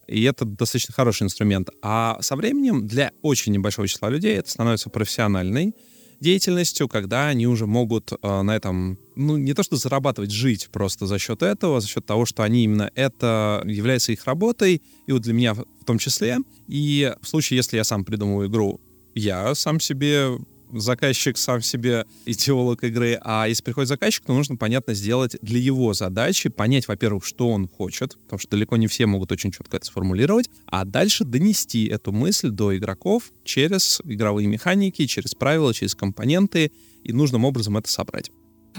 и 0.07 0.23
это 0.23 0.45
достаточно 0.45 0.93
хороший 0.93 1.23
инструмент. 1.23 1.69
А 1.81 2.17
со 2.21 2.35
временем 2.35 2.87
для 2.87 3.11
очень 3.21 3.53
небольшого 3.53 3.87
числа 3.87 4.09
людей 4.09 4.37
это 4.37 4.49
становится 4.49 4.89
профессиональной 4.89 5.73
деятельностью, 6.19 6.87
когда 6.87 7.27
они 7.27 7.47
уже 7.47 7.67
могут 7.67 8.13
э, 8.13 8.41
на 8.41 8.55
этом, 8.55 8.97
ну, 9.15 9.37
не 9.37 9.53
то 9.53 9.61
что 9.61 9.75
зарабатывать, 9.75 10.31
жить 10.31 10.69
просто 10.71 11.05
за 11.05 11.19
счет 11.19 11.43
этого, 11.43 11.81
за 11.81 11.87
счет 11.87 12.05
того, 12.05 12.25
что 12.25 12.43
они 12.43 12.63
именно 12.63 12.89
это 12.95 13.61
является 13.65 14.13
их 14.13 14.25
работой, 14.25 14.81
и 15.05 15.11
вот 15.11 15.21
для 15.21 15.33
меня 15.33 15.53
в 15.53 15.65
том 15.85 15.99
числе. 15.99 16.37
И 16.67 17.13
в 17.21 17.27
случае, 17.27 17.57
если 17.57 17.75
я 17.75 17.83
сам 17.83 18.05
придумываю 18.05 18.47
игру, 18.47 18.79
я 19.13 19.53
сам 19.53 19.79
себе 19.79 20.37
заказчик 20.79 21.37
сам 21.37 21.61
себе 21.61 22.05
идеолог 22.25 22.83
игры, 22.83 23.19
а 23.21 23.47
если 23.47 23.63
приходит 23.63 23.89
заказчик, 23.89 24.23
то 24.25 24.33
нужно, 24.33 24.55
понятно, 24.55 24.93
сделать 24.93 25.35
для 25.41 25.59
его 25.59 25.93
задачи, 25.93 26.49
понять, 26.49 26.87
во-первых, 26.87 27.25
что 27.25 27.49
он 27.49 27.67
хочет, 27.67 28.17
потому 28.23 28.39
что 28.39 28.51
далеко 28.51 28.77
не 28.77 28.87
все 28.87 29.05
могут 29.05 29.31
очень 29.31 29.51
четко 29.51 29.77
это 29.77 29.85
сформулировать, 29.85 30.49
а 30.65 30.85
дальше 30.85 31.23
донести 31.23 31.85
эту 31.85 32.11
мысль 32.11 32.49
до 32.49 32.75
игроков 32.75 33.31
через 33.43 34.01
игровые 34.03 34.47
механики, 34.47 35.05
через 35.05 35.35
правила, 35.35 35.73
через 35.73 35.95
компоненты, 35.95 36.71
и 37.03 37.11
нужным 37.11 37.45
образом 37.45 37.77
это 37.77 37.89
собрать. 37.89 38.31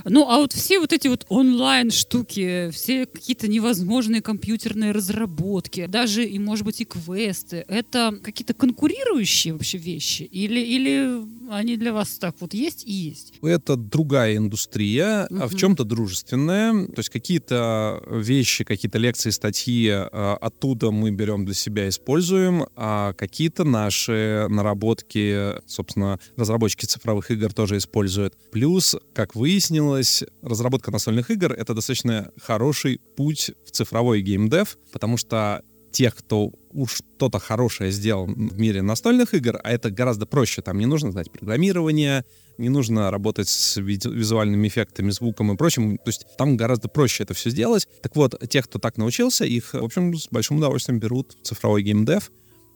Ну, 0.05 0.29
а 0.29 0.39
вот 0.39 0.53
все 0.53 0.81
вот 0.81 0.93
эти 0.93 1.09
вот 1.09 1.25
онлайн-штуки, 1.29 2.71
все 2.73 3.07
какие-то 3.07 3.49
невозможные 3.49 4.23
компьютерные 4.23 4.93
разработки, 4.93 5.87
даже, 5.87 6.25
и, 6.25 6.39
может 6.39 6.65
быть, 6.65 6.81
и 6.81 6.85
квесты, 6.85 7.65
это 7.69 8.19
какие-то 8.23 8.55
конкурирующие 8.55 9.53
вообще 9.53 9.79
вещи? 9.79 10.23
Или, 10.23 10.61
или 10.61 11.21
они 11.51 11.77
для 11.77 11.93
вас 11.93 12.19
так 12.19 12.37
вот 12.41 12.55
есть 12.55 12.85
и 12.87 12.93
есть? 12.93 13.35
Это 13.43 13.77
другая 13.77 14.37
индустрия, 14.37 15.27
угу. 15.31 15.49
в 15.49 15.57
чем-то 15.57 15.85
дружественная. 15.85 16.87
То 16.87 16.99
есть 16.99 17.11
какие-то 17.11 18.03
вещи, 18.09 18.65
какие-то 18.65 18.99
лекции, 18.99 19.31
статьи 19.31 19.89
а, 19.91 20.37
оттуда 20.41 20.91
мы 20.91 21.11
берем 21.11 21.45
для 21.45 21.55
себя, 21.55 21.89
используем, 21.89 22.67
а 22.77 23.13
какие-то 23.15 23.65
наши 23.65 24.47
наработки, 24.49 25.55
собственно, 25.67 26.19
разработчики 26.37 26.87
цифровых 26.87 27.31
игр 27.31 27.53
тоже 27.53 27.77
используют. 27.77 28.35
Плюс, 28.51 28.97
как 29.13 29.35
выяснилось, 29.35 30.25
разработка 30.43 30.91
настольных 30.91 31.31
игр— 31.31 31.53
это 31.55 31.75
достаточно 31.75 32.31
хороший 32.41 33.01
путь 33.17 33.53
в 33.67 33.71
цифровой 33.71 34.23
геймдев, 34.23 34.79
потому 34.93 35.17
что 35.17 35.63
тех, 35.95 36.17
кто 36.17 36.53
уж 36.73 36.97
что-то 36.97 37.39
хорошее 37.39 37.93
сделал 37.93 38.27
в 38.27 38.59
мире 38.59 38.83
настольных 38.83 39.33
игр, 39.33 39.61
а 39.63 39.71
это 39.71 39.91
гораздо 39.91 40.27
проще. 40.27 40.61
Там 40.61 40.79
не 40.79 40.87
нужно 40.87 41.13
знать 41.13 41.31
программирование, 41.31 42.25
не 42.59 42.69
нужно 42.69 43.13
работать 43.13 43.49
с 43.49 43.77
визуальными 43.77 44.67
эффектами, 44.67 45.11
звуком 45.11 45.53
и 45.53 45.57
прочим. 45.57 45.97
То 45.99 46.09
есть 46.09 46.27
там 46.37 46.57
гораздо 46.57 46.89
проще 46.89 47.23
это 47.23 47.33
все 47.33 47.49
сделать. 47.51 47.89
Так 48.03 48.17
вот, 48.17 48.37
тех, 48.49 48.65
кто 48.65 48.81
так 48.81 48.97
научился, 48.97 49.45
их, 49.45 49.73
в 49.73 49.85
общем, 49.85 50.15
с 50.17 50.29
большим 50.31 50.59
удовольствием 50.59 50.99
берут 50.99 51.37
в 51.41 51.47
цифровой 51.47 51.83
геймдев. 51.83 52.33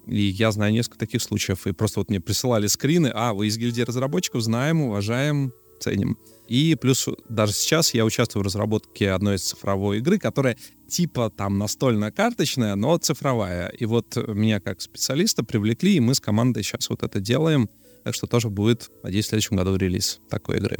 И 0.06 0.22
я 0.22 0.52
знаю 0.52 0.72
несколько 0.72 0.98
таких 0.98 1.20
случаев. 1.20 1.66
И 1.66 1.72
просто 1.72 2.00
вот 2.00 2.10
мне 2.10 2.20
присылали 2.20 2.68
скрины. 2.68 3.10
А, 3.12 3.34
вы 3.34 3.48
из 3.48 3.58
гильдии 3.58 3.82
разработчиков, 3.82 4.42
знаем, 4.42 4.82
уважаем, 4.82 5.52
ценим. 5.78 6.18
И 6.48 6.76
плюс 6.80 7.06
даже 7.28 7.52
сейчас 7.52 7.92
я 7.92 8.04
участвую 8.04 8.42
в 8.42 8.46
разработке 8.46 9.10
одной 9.10 9.36
из 9.36 9.42
цифровой 9.42 9.98
игры, 9.98 10.18
которая 10.18 10.56
типа 10.88 11.30
там 11.30 11.58
настольно-карточная, 11.58 12.74
но 12.74 12.96
цифровая. 12.96 13.68
И 13.68 13.84
вот 13.84 14.16
меня 14.16 14.60
как 14.60 14.80
специалиста 14.80 15.44
привлекли, 15.44 15.96
и 15.96 16.00
мы 16.00 16.14
с 16.14 16.20
командой 16.20 16.62
сейчас 16.62 16.88
вот 16.88 17.02
это 17.02 17.20
делаем. 17.20 17.68
Так 18.04 18.14
что 18.14 18.26
тоже 18.26 18.48
будет, 18.48 18.90
надеюсь, 19.02 19.26
в 19.26 19.28
следующем 19.28 19.56
году 19.56 19.76
релиз 19.76 20.20
такой 20.30 20.56
игры. 20.56 20.78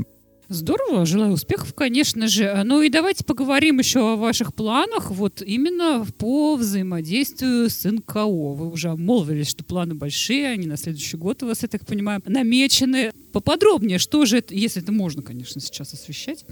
Здорово, 0.50 1.05
желаю 1.05 1.33
успехов, 1.33 1.75
конечно 1.75 2.26
же. 2.26 2.62
Ну 2.64 2.81
и 2.81 2.88
давайте 2.88 3.23
поговорим 3.23 3.81
еще 3.81 4.14
о 4.14 4.17
ваших 4.17 4.55
планах, 4.55 5.11
вот 5.11 5.43
именно 5.43 6.07
по 6.17 6.57
взаимодействию 6.57 7.69
с 7.69 7.85
НКО. 7.85 8.25
Вы 8.55 8.71
уже 8.71 8.88
обмолвились, 8.88 9.49
что 9.49 9.62
планы 9.62 9.95
большие, 9.95 10.49
они 10.49 10.67
на 10.67 10.78
следующий 10.78 11.19
год 11.19 11.43
у 11.43 11.49
вас, 11.49 11.62
я 11.62 11.69
так 11.69 11.85
понимаю, 11.85 12.23
намечены. 12.25 13.12
Поподробнее, 13.33 13.99
что 13.99 14.25
же 14.25 14.38
это, 14.38 14.55
если 14.55 14.83
это 14.83 14.90
можно, 14.90 15.21
конечно, 15.21 15.61
сейчас 15.61 15.93
освещать, 15.93 16.47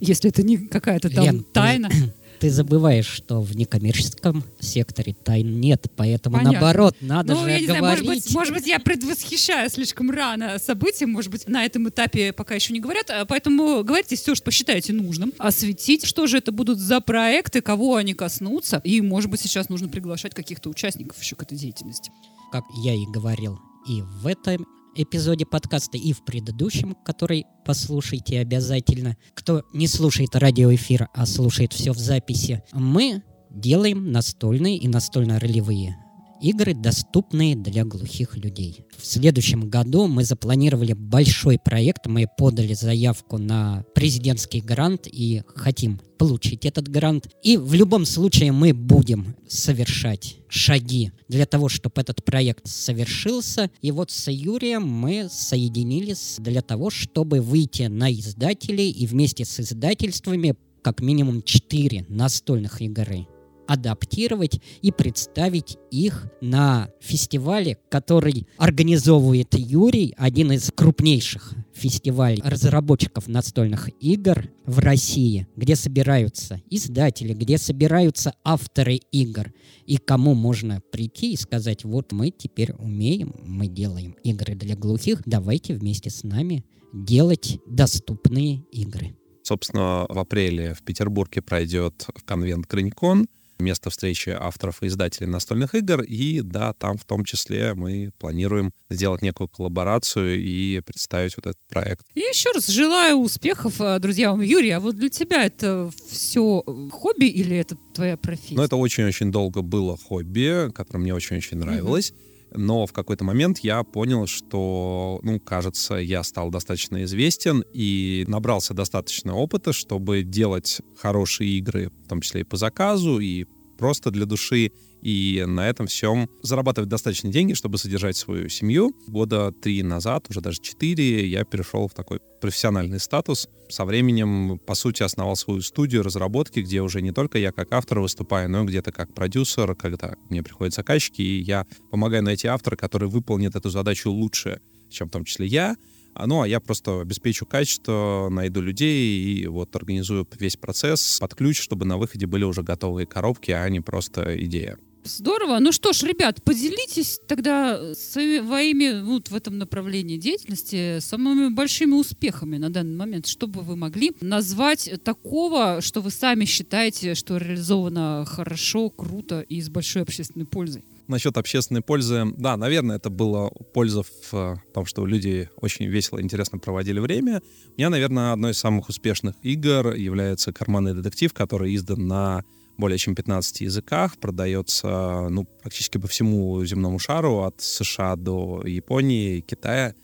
если 0.00 0.30
это 0.30 0.42
не 0.42 0.56
какая-то 0.56 1.10
там 1.10 1.24
Лен, 1.24 1.44
тайна. 1.52 1.90
ты 2.42 2.50
забываешь, 2.50 3.06
что 3.06 3.40
в 3.40 3.54
некоммерческом 3.54 4.42
секторе 4.58 5.14
тайн 5.14 5.60
нет, 5.60 5.86
поэтому 5.94 6.38
Понятно. 6.38 6.58
наоборот, 6.58 6.96
надо 7.00 7.34
ну, 7.34 7.44
же 7.44 7.50
я 7.52 7.60
не 7.60 7.66
говорить. 7.66 7.78
Знаю, 7.78 7.84
может, 7.84 8.06
быть, 8.06 8.34
может 8.34 8.54
быть, 8.54 8.66
я 8.66 8.80
предвосхищаю 8.80 9.70
слишком 9.70 10.10
рано 10.10 10.58
события, 10.58 11.06
может 11.06 11.30
быть, 11.30 11.46
на 11.46 11.64
этом 11.64 11.88
этапе 11.88 12.32
пока 12.32 12.56
еще 12.56 12.72
не 12.72 12.80
говорят, 12.80 13.10
а 13.10 13.26
поэтому 13.26 13.84
говорите 13.84 14.16
все, 14.16 14.34
что 14.34 14.46
посчитаете 14.46 14.92
нужным, 14.92 15.32
осветить, 15.38 16.04
что 16.04 16.26
же 16.26 16.38
это 16.38 16.50
будут 16.50 16.80
за 16.80 17.00
проекты, 17.00 17.60
кого 17.60 17.94
они 17.94 18.12
коснутся, 18.12 18.80
и, 18.82 19.00
может 19.00 19.30
быть, 19.30 19.40
сейчас 19.40 19.68
нужно 19.68 19.88
приглашать 19.88 20.34
каких-то 20.34 20.68
участников 20.68 21.22
еще 21.22 21.36
к 21.36 21.44
этой 21.44 21.56
деятельности. 21.56 22.10
Как 22.50 22.64
я 22.82 22.92
и 22.92 23.06
говорил, 23.06 23.60
и 23.88 24.02
в 24.02 24.26
этом 24.26 24.66
эпизоде 24.94 25.46
подкаста 25.46 25.96
и 25.98 26.12
в 26.12 26.24
предыдущем, 26.24 26.96
который 27.04 27.46
послушайте 27.64 28.40
обязательно. 28.40 29.16
Кто 29.34 29.62
не 29.72 29.86
слушает 29.86 30.34
радиоэфир, 30.34 31.08
а 31.14 31.26
слушает 31.26 31.72
все 31.72 31.92
в 31.92 31.98
записи, 31.98 32.62
мы 32.72 33.22
делаем 33.50 34.10
настольные 34.10 34.78
и 34.78 34.88
настольно-ролевые 34.88 36.01
игры, 36.42 36.74
доступные 36.74 37.56
для 37.56 37.84
глухих 37.84 38.36
людей. 38.36 38.84
В 38.98 39.06
следующем 39.06 39.70
году 39.70 40.06
мы 40.06 40.24
запланировали 40.24 40.92
большой 40.92 41.58
проект, 41.58 42.06
мы 42.06 42.26
подали 42.36 42.74
заявку 42.74 43.38
на 43.38 43.84
президентский 43.94 44.60
грант 44.60 45.06
и 45.06 45.42
хотим 45.54 46.00
получить 46.18 46.64
этот 46.66 46.88
грант. 46.88 47.28
И 47.42 47.56
в 47.56 47.74
любом 47.74 48.04
случае 48.04 48.52
мы 48.52 48.74
будем 48.74 49.36
совершать 49.48 50.36
шаги 50.48 51.12
для 51.28 51.46
того, 51.46 51.68
чтобы 51.68 52.00
этот 52.00 52.24
проект 52.24 52.66
совершился. 52.68 53.70
И 53.80 53.90
вот 53.90 54.10
с 54.10 54.30
Юрием 54.30 54.86
мы 54.86 55.28
соединились 55.30 56.36
для 56.38 56.62
того, 56.62 56.90
чтобы 56.90 57.40
выйти 57.40 57.84
на 57.84 58.12
издателей 58.12 58.90
и 58.90 59.06
вместе 59.06 59.44
с 59.44 59.60
издательствами 59.60 60.54
как 60.82 61.00
минимум 61.00 61.42
четыре 61.42 62.04
настольных 62.08 62.82
игры 62.82 63.26
адаптировать 63.72 64.60
и 64.82 64.92
представить 64.92 65.78
их 65.90 66.30
на 66.42 66.90
фестивале, 67.00 67.78
который 67.88 68.46
организовывает 68.58 69.54
Юрий, 69.54 70.14
один 70.18 70.52
из 70.52 70.70
крупнейших 70.70 71.54
фестивалей 71.72 72.42
разработчиков 72.44 73.28
настольных 73.28 73.88
игр 73.98 74.50
в 74.66 74.78
России, 74.78 75.46
где 75.56 75.74
собираются 75.74 76.60
издатели, 76.68 77.32
где 77.32 77.56
собираются 77.56 78.34
авторы 78.44 79.00
игр, 79.10 79.54
и 79.86 79.96
кому 79.96 80.34
можно 80.34 80.82
прийти 80.92 81.32
и 81.32 81.36
сказать, 81.38 81.84
вот 81.84 82.12
мы 82.12 82.30
теперь 82.30 82.72
умеем, 82.74 83.34
мы 83.42 83.68
делаем 83.68 84.12
игры 84.22 84.54
для 84.54 84.76
глухих, 84.76 85.22
давайте 85.24 85.72
вместе 85.72 86.10
с 86.10 86.24
нами 86.24 86.66
делать 86.92 87.58
доступные 87.66 88.64
игры. 88.70 89.16
Собственно, 89.42 90.06
в 90.08 90.18
апреле 90.18 90.74
в 90.74 90.82
Петербурге 90.82 91.42
пройдет 91.42 92.06
конвент 92.24 92.66
Гринькон, 92.68 93.26
место 93.62 93.90
встречи 93.90 94.30
авторов 94.30 94.82
и 94.82 94.86
издателей 94.86 95.26
настольных 95.28 95.74
игр. 95.74 96.02
И 96.02 96.40
да, 96.40 96.72
там 96.72 96.96
в 96.98 97.04
том 97.04 97.24
числе 97.24 97.74
мы 97.74 98.10
планируем 98.18 98.72
сделать 98.90 99.22
некую 99.22 99.48
коллаборацию 99.48 100.40
и 100.40 100.80
представить 100.80 101.36
вот 101.36 101.46
этот 101.46 101.60
проект. 101.68 102.06
И 102.14 102.20
еще 102.20 102.50
раз 102.52 102.66
желаю 102.66 103.16
успехов, 103.16 103.80
э, 103.80 103.98
друзья 103.98 104.30
вам. 104.30 104.40
Юрий, 104.42 104.70
а 104.70 104.80
вот 104.80 104.96
для 104.96 105.08
тебя 105.08 105.44
это 105.44 105.90
все 106.10 106.62
хобби 106.90 107.26
или 107.26 107.56
это 107.56 107.76
твоя 107.94 108.16
профессия? 108.16 108.56
Ну, 108.56 108.62
это 108.62 108.76
очень-очень 108.76 109.30
долго 109.30 109.62
было 109.62 109.96
хобби, 109.96 110.70
которое 110.74 110.98
мне 110.98 111.14
очень-очень 111.14 111.58
нравилось. 111.58 112.10
Mm-hmm. 112.10 112.31
Но 112.54 112.86
в 112.86 112.92
какой-то 112.92 113.24
момент 113.24 113.58
я 113.60 113.82
понял, 113.82 114.26
что, 114.26 115.20
ну, 115.22 115.40
кажется, 115.40 115.94
я 115.94 116.22
стал 116.22 116.50
достаточно 116.50 117.02
известен 117.04 117.64
и 117.72 118.24
набрался 118.28 118.74
достаточно 118.74 119.34
опыта, 119.34 119.72
чтобы 119.72 120.22
делать 120.22 120.80
хорошие 120.96 121.50
игры, 121.58 121.90
в 122.04 122.08
том 122.08 122.20
числе 122.20 122.42
и 122.42 122.44
по 122.44 122.56
заказу, 122.56 123.18
и 123.18 123.46
просто 123.82 124.12
для 124.12 124.26
души, 124.26 124.70
и 125.02 125.44
на 125.44 125.68
этом 125.68 125.88
всем 125.88 126.30
зарабатывать 126.40 126.88
достаточно 126.88 127.32
деньги, 127.32 127.54
чтобы 127.54 127.78
содержать 127.78 128.16
свою 128.16 128.48
семью. 128.48 128.94
Года 129.08 129.50
три 129.50 129.82
назад, 129.82 130.26
уже 130.30 130.40
даже 130.40 130.60
четыре, 130.60 131.26
я 131.26 131.44
перешел 131.44 131.88
в 131.88 131.92
такой 131.92 132.20
профессиональный 132.40 133.00
статус. 133.00 133.48
Со 133.68 133.84
временем, 133.84 134.60
по 134.64 134.76
сути, 134.76 135.02
основал 135.02 135.34
свою 135.34 135.62
студию 135.62 136.04
разработки, 136.04 136.60
где 136.60 136.80
уже 136.80 137.02
не 137.02 137.10
только 137.10 137.38
я 137.38 137.50
как 137.50 137.72
автор 137.72 137.98
выступаю, 137.98 138.48
но 138.48 138.62
и 138.62 138.66
где-то 138.66 138.92
как 138.92 139.12
продюсер, 139.12 139.74
когда 139.74 140.14
мне 140.30 140.44
приходят 140.44 140.72
заказчики, 140.74 141.20
и 141.20 141.40
я 141.40 141.66
помогаю 141.90 142.22
найти 142.22 142.46
автора, 142.46 142.76
который 142.76 143.08
выполнит 143.08 143.56
эту 143.56 143.68
задачу 143.68 144.12
лучше, 144.12 144.60
чем 144.90 145.08
в 145.08 145.10
том 145.10 145.24
числе 145.24 145.48
я. 145.48 145.74
А, 146.14 146.26
ну, 146.26 146.42
а 146.42 146.48
я 146.48 146.60
просто 146.60 147.00
обеспечу 147.00 147.46
качество, 147.46 148.28
найду 148.30 148.60
людей 148.60 149.22
и 149.22 149.46
вот 149.46 149.74
организую 149.74 150.26
весь 150.38 150.56
процесс 150.56 151.18
под 151.20 151.34
ключ, 151.34 151.60
чтобы 151.60 151.84
на 151.84 151.96
выходе 151.96 152.26
были 152.26 152.44
уже 152.44 152.62
готовые 152.62 153.06
коробки, 153.06 153.50
а 153.50 153.68
не 153.68 153.80
просто 153.80 154.36
идея. 154.44 154.78
Здорово. 155.04 155.58
Ну 155.58 155.72
что 155.72 155.92
ж, 155.92 156.04
ребят, 156.04 156.42
поделитесь 156.44 157.20
тогда 157.26 157.92
своими 157.94 159.02
вот 159.02 159.30
в 159.30 159.34
этом 159.34 159.58
направлении 159.58 160.16
деятельности 160.16 161.00
самыми 161.00 161.52
большими 161.52 161.94
успехами 161.94 162.56
на 162.56 162.70
данный 162.70 162.96
момент. 162.96 163.26
Что 163.26 163.48
бы 163.48 163.62
вы 163.62 163.74
могли 163.74 164.12
назвать 164.20 165.02
такого, 165.02 165.80
что 165.80 166.00
вы 166.00 166.10
сами 166.10 166.44
считаете, 166.44 167.14
что 167.14 167.36
реализовано 167.36 168.24
хорошо, 168.28 168.90
круто 168.90 169.40
и 169.40 169.60
с 169.60 169.68
большой 169.68 170.02
общественной 170.02 170.46
пользой? 170.46 170.84
Насчет 171.08 171.36
общественной 171.36 171.82
пользы, 171.82 172.24
да, 172.36 172.56
наверное, 172.56 172.96
это 172.96 173.10
было 173.10 173.50
польза 173.74 174.02
в 174.02 174.34
э, 174.34 174.56
том, 174.72 174.86
что 174.86 175.04
люди 175.04 175.50
очень 175.56 175.86
весело 175.86 176.18
и 176.18 176.22
интересно 176.22 176.58
проводили 176.58 177.00
время. 177.00 177.42
У 177.66 177.72
меня, 177.76 177.90
наверное, 177.90 178.32
одной 178.32 178.52
из 178.52 178.58
самых 178.58 178.88
успешных 178.88 179.34
игр 179.42 179.94
является 179.94 180.52
«Карманный 180.52 180.94
детектив», 180.94 181.32
который 181.34 181.74
издан 181.74 182.06
на 182.06 182.44
более 182.78 182.98
чем 182.98 183.14
15 183.14 183.60
языках, 183.62 184.16
продается 184.18 185.28
ну, 185.28 185.44
практически 185.44 185.98
по 185.98 186.08
всему 186.08 186.64
земному 186.64 186.98
шару, 186.98 187.42
от 187.42 187.60
США 187.60 188.16
до 188.16 188.62
Японии, 188.64 189.40
Китая. 189.40 189.94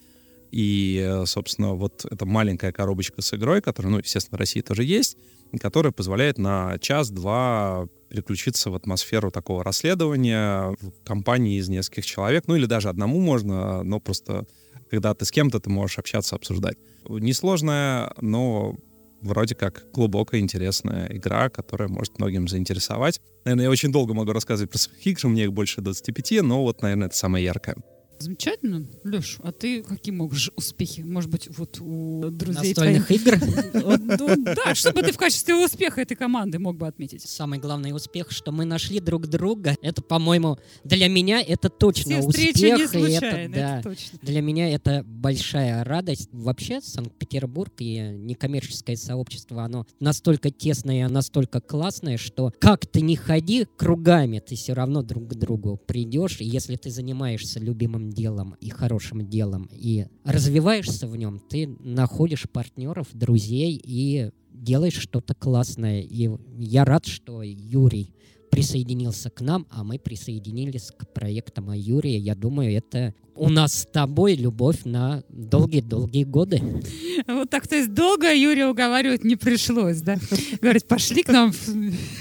И, 0.50 1.22
собственно, 1.26 1.74
вот 1.74 2.04
эта 2.10 2.26
маленькая 2.26 2.72
коробочка 2.72 3.22
с 3.22 3.34
игрой, 3.34 3.62
которая, 3.62 3.92
ну, 3.92 3.98
естественно, 3.98 4.36
в 4.36 4.40
России 4.40 4.60
тоже 4.60 4.84
есть, 4.84 5.16
которая 5.60 5.92
позволяет 5.92 6.38
на 6.38 6.78
час-два 6.78 7.88
переключиться 8.08 8.70
в 8.70 8.74
атмосферу 8.74 9.30
такого 9.30 9.64
расследования 9.64 10.76
в 10.80 11.04
компании 11.04 11.58
из 11.58 11.68
нескольких 11.68 12.06
человек, 12.06 12.44
ну 12.46 12.56
или 12.56 12.66
даже 12.66 12.88
одному 12.88 13.20
можно, 13.20 13.82
но 13.82 14.00
просто 14.00 14.46
когда 14.90 15.14
ты 15.14 15.24
с 15.24 15.30
кем-то, 15.30 15.60
ты 15.60 15.70
можешь 15.70 15.98
общаться, 15.98 16.36
обсуждать. 16.36 16.76
Несложная, 17.08 18.12
но 18.20 18.76
вроде 19.20 19.54
как 19.54 19.84
глубокая, 19.92 20.40
интересная 20.40 21.08
игра, 21.10 21.50
которая 21.50 21.88
может 21.88 22.18
многим 22.18 22.48
заинтересовать. 22.48 23.20
Наверное, 23.44 23.64
я 23.64 23.70
очень 23.70 23.92
долго 23.92 24.14
могу 24.14 24.32
рассказывать 24.32 24.70
про 24.70 24.78
своих 24.78 25.06
игр, 25.06 25.20
у 25.24 25.28
меня 25.28 25.44
их 25.44 25.52
больше 25.52 25.80
25, 25.80 26.42
но 26.42 26.62
вот, 26.62 26.82
наверное, 26.82 27.08
это 27.08 27.16
самое 27.16 27.44
яркое. 27.44 27.76
Замечательно. 28.18 28.86
Леш, 29.04 29.38
а 29.42 29.52
ты 29.52 29.82
какие 29.82 30.14
можешь 30.14 30.50
успехи? 30.56 31.02
Может 31.02 31.30
быть, 31.30 31.48
вот 31.56 31.80
у 31.80 32.30
друзей 32.30 32.74
Настольных 32.74 33.06
твоих... 33.06 33.26
игр? 33.26 33.38
Да, 34.66 34.74
чтобы 34.74 35.02
ты 35.02 35.12
в 35.12 35.16
качестве 35.16 35.54
успеха 35.54 36.00
этой 36.00 36.16
команды 36.16 36.58
мог 36.58 36.76
бы 36.76 36.86
отметить. 36.86 37.22
Самый 37.22 37.58
главный 37.58 37.94
успех, 37.94 38.30
что 38.30 38.50
мы 38.50 38.64
нашли 38.64 39.00
друг 39.00 39.26
друга. 39.28 39.76
Это, 39.82 40.02
по-моему, 40.02 40.58
для 40.84 41.08
меня 41.08 41.40
это 41.40 41.68
точно 41.68 42.18
успех. 42.18 42.56
и 42.56 43.12
это, 43.12 43.48
да. 43.54 43.82
Для 44.22 44.40
меня 44.42 44.68
это 44.70 45.04
большая 45.06 45.84
радость. 45.84 46.28
Вообще, 46.32 46.80
Санкт-Петербург 46.80 47.72
и 47.78 47.98
некоммерческое 47.98 48.96
сообщество, 48.96 49.62
оно 49.62 49.86
настолько 50.00 50.50
тесное, 50.50 51.08
настолько 51.08 51.60
классное, 51.60 52.16
что 52.16 52.52
как 52.58 52.86
ты 52.86 53.00
не 53.00 53.16
ходи 53.16 53.66
кругами, 53.76 54.40
ты 54.40 54.56
все 54.56 54.72
равно 54.72 55.02
друг 55.02 55.28
к 55.28 55.34
другу 55.34 55.80
придешь. 55.86 56.40
И 56.40 56.44
если 56.44 56.76
ты 56.76 56.90
занимаешься 56.90 57.60
любимым 57.60 58.07
делом 58.10 58.56
и 58.60 58.70
хорошим 58.70 59.28
делом 59.28 59.68
и 59.72 60.06
развиваешься 60.24 61.06
в 61.06 61.16
нем, 61.16 61.40
ты 61.40 61.66
находишь 61.80 62.48
партнеров, 62.50 63.08
друзей 63.12 63.80
и 63.82 64.30
делаешь 64.50 64.98
что-то 64.98 65.34
классное. 65.34 66.02
И 66.02 66.30
я 66.58 66.84
рад, 66.84 67.06
что 67.06 67.42
Юрий 67.42 68.14
присоединился 68.50 69.30
к 69.30 69.40
нам, 69.40 69.66
а 69.70 69.84
мы 69.84 69.98
присоединились 69.98 70.90
к 70.96 71.06
проектам 71.12 71.72
Юрия. 71.72 72.18
Я 72.18 72.34
думаю, 72.34 72.72
это 72.76 73.14
у 73.38 73.48
нас 73.48 73.82
с 73.82 73.86
тобой 73.86 74.34
любовь 74.34 74.78
на 74.84 75.22
долгие-долгие 75.28 76.24
годы. 76.24 76.60
Вот 77.26 77.48
так, 77.50 77.68
то 77.68 77.76
есть 77.76 77.94
долго 77.94 78.34
Юрия 78.34 78.66
уговаривать 78.66 79.24
не 79.24 79.36
пришлось, 79.36 80.00
да? 80.00 80.18
Говорит, 80.60 80.86
пошли 80.88 81.22
к 81.22 81.28
нам 81.28 81.52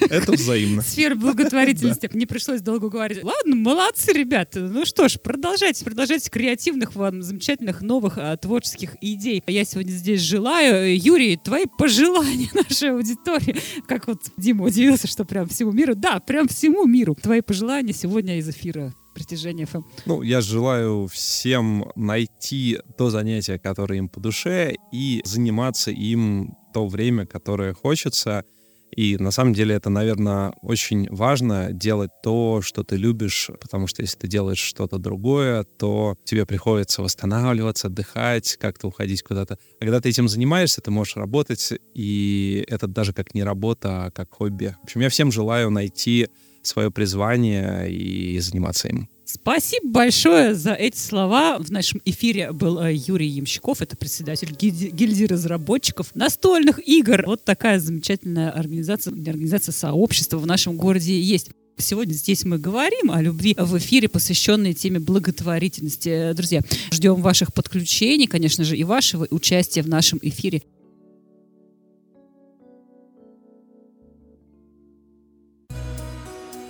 Это 0.09 0.31
взаимно. 0.33 0.81
сферу 0.83 1.15
благотворительности. 1.15 2.09
Не 2.13 2.25
пришлось 2.25 2.61
долго 2.61 2.85
уговаривать. 2.85 3.23
Ладно, 3.23 3.55
молодцы, 3.55 4.13
ребята. 4.13 4.59
Ну 4.59 4.85
что 4.85 5.07
ж, 5.09 5.19
продолжайте, 5.19 5.83
продолжайте 5.83 6.29
креативных 6.29 6.95
вам, 6.95 7.21
замечательных 7.23 7.81
новых 7.81 8.17
а, 8.17 8.35
творческих 8.37 8.95
идей. 9.01 9.43
Я 9.47 9.65
сегодня 9.65 9.91
здесь 9.91 10.21
желаю. 10.21 10.97
Юрий, 10.99 11.37
твои 11.37 11.65
пожелания 11.77 12.49
нашей 12.53 12.91
аудитории. 12.91 13.55
Как 13.87 14.07
вот 14.07 14.21
Дима 14.37 14.65
удивился, 14.65 15.07
что 15.07 15.25
прям 15.25 15.47
всему 15.47 15.71
миру. 15.71 15.95
Да, 15.95 16.16
прям 16.19 16.47
всему 16.47 16.85
миру. 16.85 17.15
Твои 17.15 17.41
пожелания 17.41 17.93
сегодня 17.93 18.37
из 18.37 18.49
эфира 18.49 18.93
притяжения 19.13 19.65
ФМ. 19.65 19.81
Ну, 20.05 20.21
я 20.21 20.41
желаю 20.41 21.07
всем 21.07 21.91
найти 21.95 22.79
то 22.97 23.09
занятие, 23.09 23.57
которое 23.57 23.97
им 23.97 24.09
по 24.09 24.19
душе, 24.19 24.75
и 24.91 25.21
заниматься 25.25 25.91
им 25.91 26.55
то 26.73 26.87
время, 26.87 27.25
которое 27.25 27.73
хочется. 27.73 28.45
И 28.91 29.17
на 29.17 29.31
самом 29.31 29.53
деле 29.53 29.75
это, 29.75 29.89
наверное, 29.89 30.53
очень 30.61 31.07
важно 31.09 31.71
делать 31.71 32.11
то, 32.23 32.61
что 32.61 32.83
ты 32.83 32.95
любишь, 32.95 33.49
потому 33.59 33.87
что 33.87 34.01
если 34.01 34.17
ты 34.17 34.27
делаешь 34.27 34.59
что-то 34.59 34.97
другое, 34.97 35.63
то 35.63 36.17
тебе 36.23 36.45
приходится 36.45 37.01
восстанавливаться, 37.01 37.87
отдыхать, 37.87 38.57
как-то 38.57 38.87
уходить 38.87 39.23
куда-то. 39.23 39.57
А 39.79 39.83
когда 39.83 39.99
ты 40.01 40.09
этим 40.09 40.27
занимаешься, 40.27 40.81
ты 40.81 40.91
можешь 40.91 41.15
работать, 41.15 41.73
и 41.93 42.65
это 42.67 42.87
даже 42.87 43.13
как 43.13 43.33
не 43.35 43.43
работа, 43.43 44.05
а 44.05 44.11
как 44.11 44.33
хобби. 44.33 44.75
В 44.81 44.83
общем, 44.85 45.01
я 45.01 45.09
всем 45.09 45.31
желаю 45.31 45.69
найти 45.69 46.27
свое 46.67 46.91
призвание 46.91 47.91
и 47.91 48.39
заниматься 48.39 48.87
им. 48.87 49.09
Спасибо 49.25 49.89
большое 49.89 50.55
за 50.55 50.73
эти 50.73 50.97
слова. 50.97 51.57
В 51.59 51.69
нашем 51.69 52.01
эфире 52.05 52.53
был 52.53 52.79
э, 52.79 52.93
Юрий 52.93 53.27
Ямщиков, 53.27 53.81
это 53.81 53.97
председатель 53.97 54.55
гильдии, 54.55 54.87
гильдии 54.87 55.25
разработчиков 55.25 56.15
настольных 56.15 56.79
игр. 56.87 57.23
Вот 57.25 57.43
такая 57.43 57.79
замечательная 57.79 58.51
организация, 58.51 59.11
организация 59.11 59.73
сообщества 59.73 60.37
в 60.37 60.45
нашем 60.45 60.77
городе 60.77 61.19
есть. 61.19 61.49
Сегодня 61.77 62.13
здесь 62.13 62.45
мы 62.45 62.57
говорим 62.57 63.11
о 63.11 63.21
любви 63.21 63.53
в 63.57 63.77
эфире, 63.77 64.07
посвященной 64.07 64.73
теме 64.73 64.99
благотворительности. 64.99 66.31
Друзья, 66.33 66.61
ждем 66.91 67.21
ваших 67.21 67.53
подключений, 67.53 68.27
конечно 68.27 68.63
же, 68.63 68.77
и 68.77 68.83
вашего 68.85 69.27
участия 69.29 69.81
в 69.81 69.89
нашем 69.89 70.19
эфире. 70.21 70.63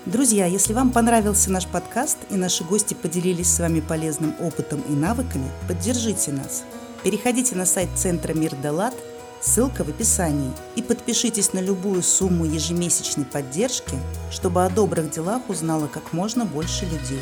Друзья, 0.07 0.45
если 0.45 0.71
вам 0.71 0.91
понравился 0.91 1.51
наш 1.51 1.67
подкаст 1.67 2.17
и 2.29 2.37
наши 2.37 2.63
гости 2.63 2.93
поделились 2.93 3.53
с 3.53 3.59
вами 3.59 3.81
полезным 3.81 4.33
опытом 4.39 4.79
и 4.87 4.93
навыками, 4.93 5.51
поддержите 5.67 6.31
нас. 6.31 6.63
Переходите 7.03 7.57
на 7.57 7.65
сайт 7.65 7.89
Центра 7.93 8.33
Мир 8.33 8.55
Далат, 8.55 8.93
ссылка 9.41 9.83
в 9.83 9.89
описании, 9.89 10.53
и 10.77 10.81
подпишитесь 10.81 11.51
на 11.51 11.59
любую 11.59 12.01
сумму 12.03 12.45
ежемесячной 12.45 13.25
поддержки, 13.25 13.97
чтобы 14.31 14.63
о 14.63 14.69
добрых 14.69 15.11
делах 15.11 15.41
узнало 15.49 15.87
как 15.87 16.13
можно 16.13 16.45
больше 16.45 16.85
людей. 16.85 17.21